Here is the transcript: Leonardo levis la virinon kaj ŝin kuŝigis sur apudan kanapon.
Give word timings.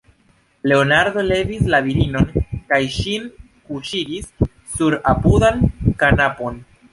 Leonardo 0.69 1.23
levis 1.25 1.67
la 1.73 1.81
virinon 1.87 2.25
kaj 2.71 2.79
ŝin 2.95 3.29
kuŝigis 3.67 4.33
sur 4.79 4.97
apudan 5.15 5.63
kanapon. 6.03 6.59